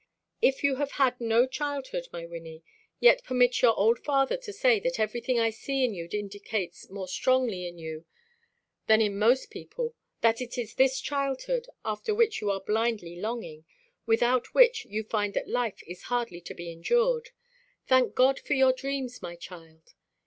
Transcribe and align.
If 0.41 0.63
you 0.63 0.77
have 0.77 0.93
had 0.93 1.21
no 1.21 1.45
childhood, 1.45 2.07
my 2.11 2.25
Wynnie, 2.25 2.63
yet 2.99 3.23
permit 3.23 3.61
your 3.61 3.77
old 3.77 3.99
father 3.99 4.35
to 4.35 4.51
say 4.51 4.79
that 4.79 4.99
everything 4.99 5.39
I 5.39 5.51
see 5.51 5.85
in 5.85 5.93
you 5.93 6.09
indicates 6.11 6.89
more 6.89 7.07
strongly 7.07 7.67
in 7.67 7.77
you 7.77 8.05
than 8.87 8.99
in 8.99 9.19
most 9.19 9.51
people 9.51 9.93
that 10.21 10.41
it 10.41 10.57
is 10.57 10.73
this 10.73 10.99
childhood 10.99 11.67
after 11.85 12.15
which 12.15 12.41
you 12.41 12.49
are 12.49 12.61
blindly 12.61 13.17
longing, 13.19 13.63
without 14.07 14.55
which 14.55 14.85
you 14.85 15.03
find 15.03 15.35
that 15.35 15.47
life 15.47 15.83
is 15.85 16.01
hardly 16.09 16.41
to 16.41 16.55
be 16.55 16.71
endured. 16.71 17.29
Thank 17.85 18.15
God 18.15 18.39
for 18.39 18.55
your 18.55 18.73
dreams, 18.73 19.21
my 19.21 19.35
child. 19.35 19.93